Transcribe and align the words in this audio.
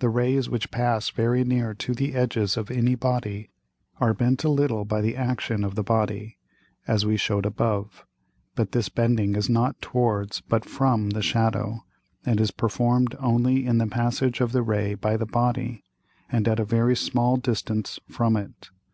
The 0.00 0.10
Rays 0.10 0.50
which 0.50 0.70
pass 0.70 1.08
very 1.08 1.42
near 1.42 1.72
to 1.72 1.94
the 1.94 2.14
edges 2.14 2.58
of 2.58 2.70
any 2.70 2.94
Body, 2.94 3.48
are 3.98 4.12
bent 4.12 4.44
a 4.44 4.50
little 4.50 4.84
by 4.84 5.00
the 5.00 5.16
action 5.16 5.64
of 5.64 5.76
the 5.76 5.82
Body, 5.82 6.36
as 6.86 7.06
we 7.06 7.16
shew'd 7.16 7.46
above; 7.46 8.04
but 8.54 8.72
this 8.72 8.90
bending 8.90 9.34
is 9.34 9.48
not 9.48 9.80
towards 9.80 10.42
but 10.42 10.66
from 10.66 11.08
the 11.08 11.22
Shadow, 11.22 11.86
and 12.26 12.38
is 12.38 12.50
perform'd 12.50 13.16
only 13.18 13.64
in 13.66 13.78
the 13.78 13.86
passage 13.86 14.42
of 14.42 14.52
the 14.52 14.60
Ray 14.62 14.92
by 14.92 15.16
the 15.16 15.24
Body, 15.24 15.82
and 16.30 16.46
at 16.46 16.60
a 16.60 16.64
very 16.66 16.94
small 16.94 17.38
distance 17.38 17.98
from 18.10 18.36
it. 18.36 18.68